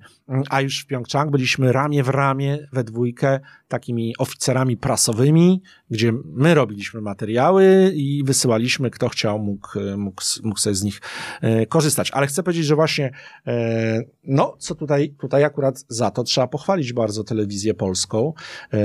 [0.50, 6.54] A już w Pyeongchang byliśmy ramię w ramię we dwójkę takimi oficerami prasowymi, gdzie my
[6.54, 11.00] robiliśmy materiały i wysyłaliśmy, kto chciał, mógł, mógł, mógł sobie z nich
[11.40, 12.10] e, korzystać.
[12.10, 13.10] Ale chcę powiedzieć, że właśnie
[13.46, 18.32] e, no, co tutaj, tutaj akurat za to trzeba pochwalić bardzo telewizję polską
[18.72, 18.78] e,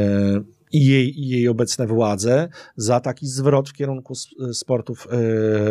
[0.71, 5.17] i jej, i jej obecne władze za taki zwrot w kierunku s- sportów e,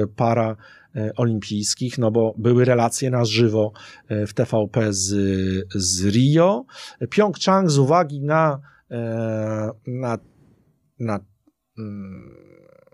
[0.07, 0.57] para
[0.96, 3.72] e, olimpijskich, no bo były relacje na żywo
[4.09, 5.09] e, w TVP z,
[5.74, 6.64] z Rio.
[7.11, 10.18] Pyeongchang z uwagi na, e, na,
[10.98, 11.20] na
[11.79, 12.45] mm,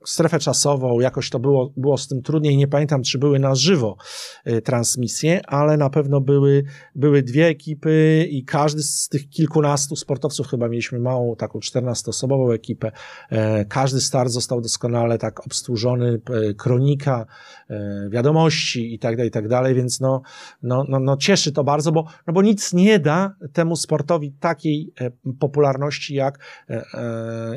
[0.06, 2.56] strefę czasową, jakoś to było, było z tym trudniej.
[2.56, 3.96] Nie pamiętam, czy były na żywo
[4.44, 10.48] e, transmisje, ale na pewno były, były dwie ekipy i każdy z tych kilkunastu sportowców,
[10.48, 12.92] chyba mieliśmy małą, taką 14-osobową ekipę,
[13.30, 17.26] e, każdy start został doskonale tak obsłużony, e, kronika,
[17.70, 20.22] e, wiadomości i tak dalej, i tak dalej, więc no,
[20.62, 24.92] no, no, no cieszy to bardzo, bo, no bo nic nie da temu sportowi takiej
[25.40, 26.38] popularności jak,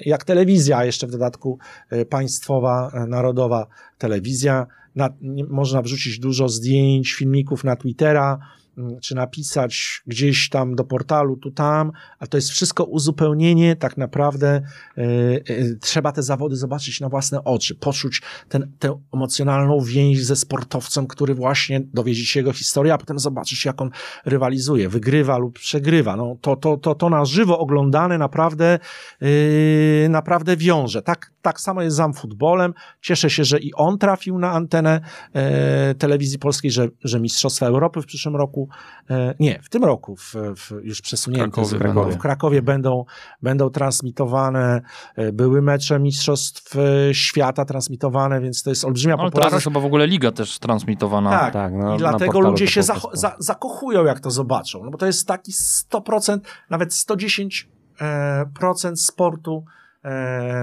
[0.05, 1.57] jak telewizja, jeszcze w dodatku
[1.89, 2.05] e,
[2.35, 3.67] państwowa, e, narodowa
[3.97, 4.67] telewizja.
[4.95, 5.09] Na,
[5.49, 8.39] można wrzucić dużo zdjęć, filmików na Twittera,
[9.01, 14.47] czy napisać gdzieś tam do portalu, tu tam, a to jest wszystko uzupełnienie, tak naprawdę
[14.47, 15.41] e, e,
[15.81, 21.35] trzeba te zawody zobaczyć na własne oczy, poczuć ten, tę emocjonalną więź ze sportowcem, który
[21.35, 23.89] właśnie dowiedzieć się jego historię, a potem zobaczyć, jak on
[24.25, 26.15] rywalizuje, wygrywa lub przegrywa.
[26.15, 28.79] No, to, to, to, to na żywo oglądane naprawdę,
[29.21, 31.01] yy, naprawdę wiąże.
[31.01, 32.73] Tak, tak samo jest z futbolem.
[33.01, 35.01] Cieszę się, że i on trafił na antenę
[35.97, 38.77] telewizji polskiej, że, że Mistrzostwa Europy w przyszłym roku roku,
[39.09, 42.11] e, nie, w tym roku, w, w już przesunięte Krakowie będą.
[42.11, 43.05] w Krakowie będą,
[43.41, 44.81] będą transmitowane,
[45.15, 49.53] e, były mecze Mistrzostw e, Świata transmitowane, więc to jest olbrzymia Ale teraz popularność.
[49.53, 51.29] jest chyba w ogóle liga też transmitowana.
[51.29, 53.09] Tak, Tak, no, i dlatego ludzie się prostu.
[53.13, 57.65] za, zakochują, jak to zobaczą, no bo to jest taki 100%, nawet 110%
[58.01, 59.65] e, procent sportu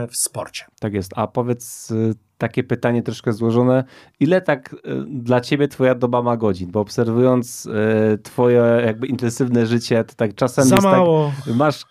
[0.09, 0.65] w sporcie.
[0.81, 1.13] Tak jest.
[1.17, 3.85] A powiedz y, takie pytanie troszkę złożone.
[4.21, 6.71] Ile tak y, dla ciebie twoja doba ma godzin?
[6.71, 11.33] Bo obserwując y, twoje jakby intensywne życie, to tak czasem Za jest mało.
[11.45, 11.85] tak, masz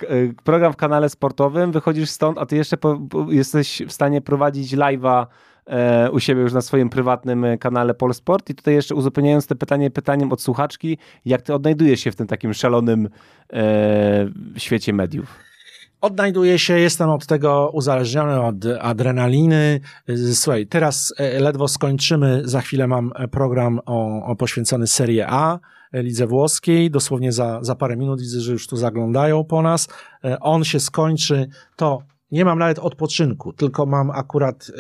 [0.43, 4.73] program w kanale sportowym, wychodzisz stąd, a ty jeszcze po, po, jesteś w stanie prowadzić
[4.75, 5.25] live'a
[5.65, 9.55] e, u siebie już na swoim prywatnym e, kanale Polsport i tutaj jeszcze uzupełniając te
[9.55, 13.09] pytanie pytaniem od słuchaczki, jak ty odnajdujesz się w tym takim szalonym
[13.53, 15.50] e, świecie mediów?
[16.01, 19.79] Odnajduję się, jestem od tego uzależniony od adrenaliny.
[20.33, 25.59] Słuchaj, teraz e, ledwo skończymy, za chwilę mam program o, o poświęcony Serie A,
[25.93, 29.87] e, lidze włoskiej, dosłownie za, za parę minut widzę, że już tu zaglądają po nas.
[30.23, 34.73] E, On się skończy, to nie mam nawet odpoczynku, tylko mam akurat, y,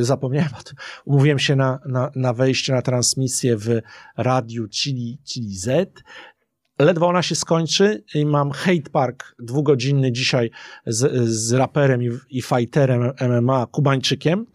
[0.00, 3.80] y, zapomniałem o tym, umówiłem się na, na, na wejście na transmisję w
[4.16, 5.90] radiu Chili, Chili Z.
[6.78, 10.50] Ledwo ona się skończy i mam hate park dwugodzinny dzisiaj
[10.86, 14.46] z, z raperem i, i fighterem MMA Kubańczykiem.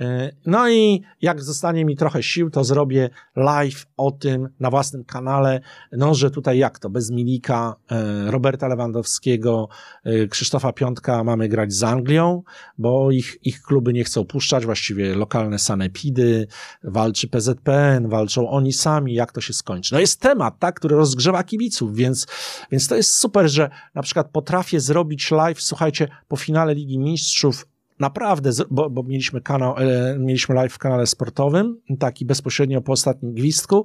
[0.00, 5.04] E, No i jak zostanie mi trochę sił, to zrobię live o tym na własnym
[5.04, 5.60] kanale.
[5.92, 9.68] No, że tutaj jak to, bez Milika, e, Roberta Lewandowskiego,
[10.04, 12.42] e, Krzysztofa Piątka mamy grać z Anglią,
[12.78, 16.46] bo ich, ich kluby nie chcą puszczać, właściwie lokalne sanepidy,
[16.84, 19.94] walczy PZPN, walczą oni sami, jak to się skończy.
[19.94, 22.26] No jest temat, tak, który rozgrzewa kibiców, więc,
[22.70, 27.66] więc to jest super, że na przykład potrafię zrobić live, słuchajcie, po finale Ligi Mistrzów
[28.00, 33.34] Naprawdę, bo, bo mieliśmy kanał, e, mieliśmy live w kanale sportowym, taki bezpośrednio po ostatnim
[33.34, 33.84] gwizdku,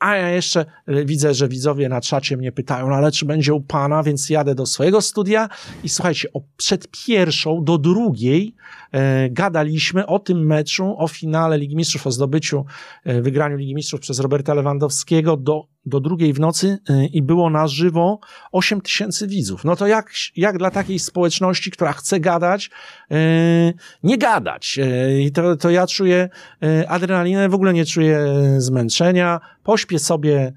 [0.00, 3.54] a ja jeszcze e, widzę, że widzowie na czacie mnie pytają, no ale czy będzie
[3.54, 5.48] u pana, więc jadę do swojego studia
[5.84, 8.54] i słuchajcie, o, przed pierwszą do drugiej
[8.92, 12.64] e, gadaliśmy o tym meczu, o finale Ligi Mistrzów, o zdobyciu,
[13.04, 17.50] e, wygraniu Ligi Mistrzów przez Roberta Lewandowskiego do, do drugiej w nocy e, i było
[17.50, 18.18] na żywo
[18.52, 19.64] 8 tysięcy widzów.
[19.64, 22.70] No to jak, jak dla takiej społeczności, która chce gadać,
[23.10, 23.16] e,
[24.02, 24.78] nie gadać.
[24.82, 26.28] E, I to, to ja czuję
[26.88, 28.26] adrenalinę, w ogóle nie czuję
[28.58, 30.52] zmęczenia, pośpię sobie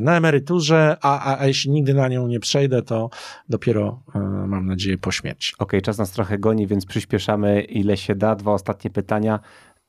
[0.00, 3.10] na emeryturze, a, a, a jeśli nigdy na nią nie przejdę, to
[3.48, 4.02] dopiero
[4.46, 5.52] mam nadzieję po śmierci.
[5.58, 8.34] Okej, czas nas trochę goni, więc przyspieszamy ile się da.
[8.34, 9.40] Dwa ostatnie pytania.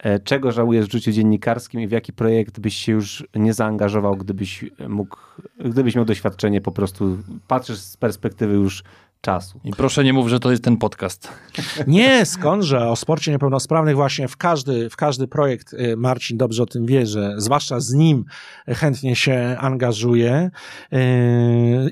[0.03, 4.17] E, Czego żałujesz w życiu dziennikarskim i w jaki projekt byś się już nie zaangażował,
[4.17, 5.17] gdybyś mógł,
[5.65, 8.83] gdybyś miał doświadczenie po prostu, patrzysz z perspektywy już
[9.23, 9.59] czasu.
[9.63, 11.31] I proszę nie mów, że to jest ten podcast.
[11.87, 16.65] Nie, skądże, o sporcie niepełnosprawnych właśnie w każdy, w każdy projekt y, Marcin dobrze o
[16.65, 18.25] tym wie, że zwłaszcza z nim
[18.67, 20.51] chętnie się angażuje
[20.91, 20.99] yy,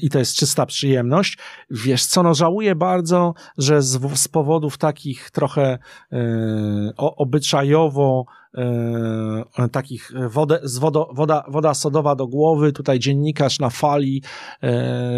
[0.02, 1.38] i to jest czysta przyjemność.
[1.70, 5.80] Wiesz co, no żałuję bardzo, że z, z powodów takich trochę
[6.12, 6.20] yy,
[6.98, 14.24] obyczajowo yy, takich wodę, z wodo, woda, woda sodowa do głowy, tutaj dziennikarz na fali
[14.62, 14.70] yy,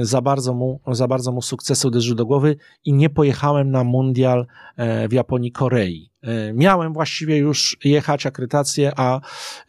[0.06, 4.46] za bardzo mu, za bardzo mu sukcesu uderzył do głowy i nie pojechałem na mundial
[4.78, 6.13] e, w Japonii, Korei.
[6.24, 9.16] E, Miałem właściwie już jechać akredytację, a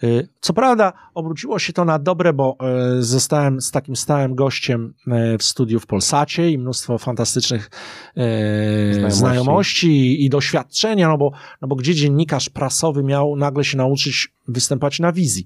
[0.03, 0.07] e,
[0.41, 4.95] co prawda obróciło się to na dobre, bo e, zostałem z takim stałym gościem
[5.39, 7.71] w studiu w Polsacie i mnóstwo fantastycznych
[8.17, 9.19] Znajomości.
[9.19, 14.29] znajomości i, i doświadczenia, no bo, no bo gdzie dziennikarz prasowy miał nagle się nauczyć
[14.49, 15.45] występować na wizji.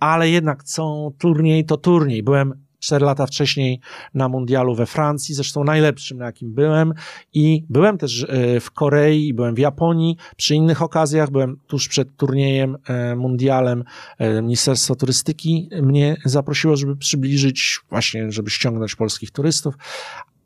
[0.00, 2.22] Ale jednak co turniej, to turniej.
[2.22, 3.80] Byłem cztery lata wcześniej
[4.14, 6.94] na mundialu we Francji, zresztą najlepszym, na jakim byłem.
[7.34, 11.30] I byłem też e, w Korei, byłem w Japonii przy innych okazjach.
[11.30, 13.84] Byłem tuż przed turniejem, e, mundialem.
[14.18, 19.74] E, Ministerstwo Turystyki mnie zaprosiło, żeby przybliżyć, właśnie, żeby ściągnąć polskich turystów.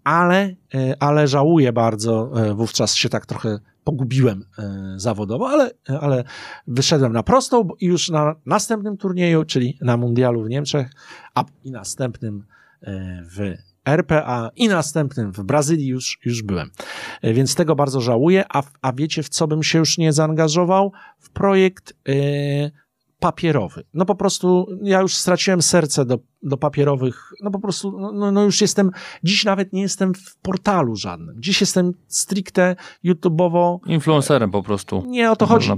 [0.05, 0.55] Ale,
[1.01, 5.70] ale żałuję bardzo, wówczas się tak trochę pogubiłem e, zawodowo, ale,
[6.01, 6.25] ale
[6.66, 10.90] wyszedłem na prostą i już na następnym turnieju, czyli na mundialu w Niemczech,
[11.35, 12.46] a i następnym
[12.83, 16.70] e, w RPA i następnym w Brazylii już, już byłem.
[17.22, 20.92] E, Więc tego bardzo żałuję, a, a wiecie w co bym się już nie zaangażował?
[21.18, 21.94] W projekt
[23.18, 23.85] papierowy.
[23.94, 28.33] No po prostu ja już straciłem serce do, do papierowych, no po prostu, no- no,
[28.33, 28.91] no już jestem,
[29.25, 31.37] dziś nawet nie jestem w portalu żadnym.
[31.39, 35.03] Dziś jestem stricte YouTube'owo Influencerem po prostu.
[35.07, 35.69] nie o to chodzi.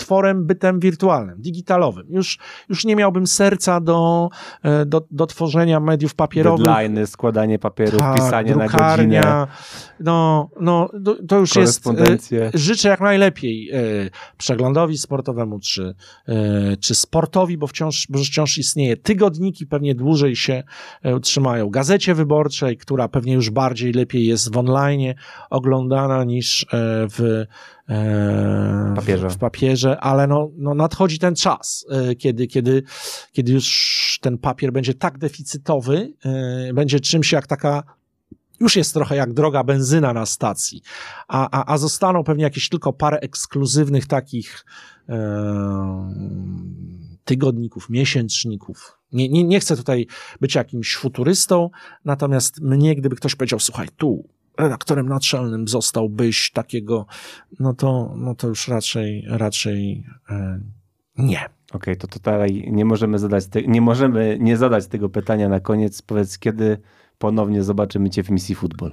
[0.00, 2.06] Stworem bytem wirtualnym, digitalowym.
[2.08, 2.38] Już,
[2.68, 4.28] już nie miałbym serca do,
[4.62, 6.66] e, do, do tworzenia mediów papierowych.
[6.66, 9.20] Deadline, składanie papierów, Tak, pisanie na drukarnia.
[9.22, 9.46] godzinę,
[10.00, 11.86] No, no to, to już jest.
[11.86, 13.76] e, Życzę jak najlepiej e,
[14.38, 15.94] przeglądowi sportowemu, czy,
[16.28, 18.96] e, czy sportowi, bo wciąż, bo wciąż istnieje.
[19.70, 20.62] Pewnie dłużej się
[21.02, 21.70] e, utrzymają.
[21.70, 25.14] Gazecie wyborczej, która pewnie już bardziej lepiej jest w online
[25.50, 26.66] oglądana niż e,
[27.08, 27.44] w,
[27.88, 29.28] e, Papierze.
[29.28, 31.86] w, w papierze, ale no, no nadchodzi ten czas,
[32.18, 32.82] kiedy, kiedy,
[33.32, 36.12] kiedy już ten papier będzie tak deficytowy,
[36.74, 37.82] będzie czymś jak taka
[38.60, 40.82] już jest trochę jak droga benzyna na stacji,
[41.28, 44.64] a, a, a zostaną pewnie jakieś tylko parę ekskluzywnych takich
[45.08, 45.14] e,
[47.24, 48.98] tygodników, miesięczników.
[49.12, 50.06] Nie, nie, nie chcę tutaj
[50.40, 51.70] być jakimś futurystą,
[52.04, 57.06] natomiast mnie, gdyby ktoś powiedział, słuchaj, tu redaktorem naczelnym zostałbyś takiego,
[57.60, 60.60] no to, no to już raczej, raczej e,
[61.18, 61.40] nie.
[61.72, 66.02] Okej, to tutaj nie możemy zadać, te, nie możemy nie zadać tego pytania na koniec.
[66.02, 66.78] Powiedz, kiedy
[67.18, 68.92] ponownie zobaczymy cię w misji futbol?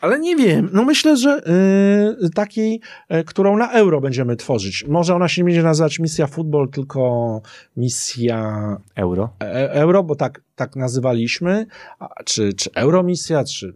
[0.00, 1.40] Ale nie wiem, no myślę, że
[2.24, 2.80] y, takiej,
[3.14, 4.84] y, którą na euro będziemy tworzyć.
[4.88, 7.40] Może ona się nie będzie nazywać misja futbol, tylko
[7.76, 9.30] misja Euro?
[9.40, 11.66] e, euro, bo tak, tak nazywaliśmy,
[11.98, 13.72] a, czy, czy euromisja, czy,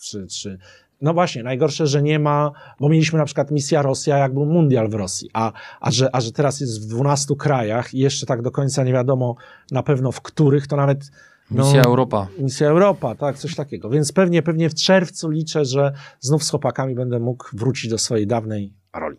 [0.00, 0.58] czy, czy...
[1.00, 4.88] No właśnie, najgorsze, że nie ma, bo mieliśmy na przykład misja Rosja, jak był mundial
[4.88, 8.42] w Rosji, a, a, że, a że teraz jest w 12 krajach i jeszcze tak
[8.42, 9.36] do końca nie wiadomo
[9.70, 11.10] na pewno w których, to nawet
[11.50, 12.28] no, Misja Europa.
[12.38, 13.90] Misja Europa, tak, coś takiego.
[13.90, 18.26] Więc pewnie, pewnie w czerwcu liczę, że znów z chłopakami będę mógł wrócić do swojej
[18.26, 19.16] dawnej roli.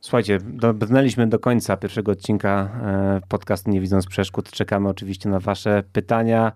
[0.00, 4.50] Słuchajcie, dobrnęliśmy do końca pierwszego odcinka e, podcastu Nie Widząc Przeszkód.
[4.50, 6.52] Czekamy oczywiście na wasze pytania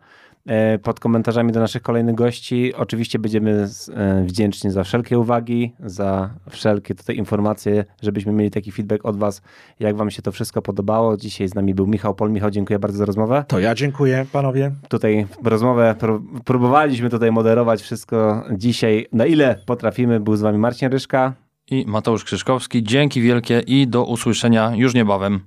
[0.82, 2.74] pod komentarzami do naszych kolejnych gości.
[2.74, 9.04] Oczywiście będziemy e, wdzięczni za wszelkie uwagi, za wszelkie tutaj informacje, żebyśmy mieli taki feedback
[9.06, 9.42] od was,
[9.80, 11.16] jak wam się to wszystko podobało.
[11.16, 12.30] Dzisiaj z nami był Michał Pol.
[12.30, 13.44] Michał, dziękuję bardzo za rozmowę.
[13.48, 14.72] To ja dziękuję, panowie.
[14.88, 20.20] Tutaj rozmowę pró- próbowaliśmy tutaj moderować wszystko dzisiaj, na ile potrafimy.
[20.20, 21.34] Był z wami Marcin Ryszka.
[21.70, 22.82] I Mateusz Krzyżkowski.
[22.82, 25.40] Dzięki wielkie i do usłyszenia już niebawem.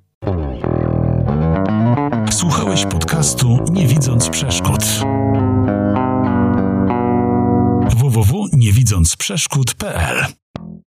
[2.74, 4.84] Słuchałeś podcastu Nie widząc przeszkód.
[7.90, 10.26] www.niewidzącprzeszkód.pl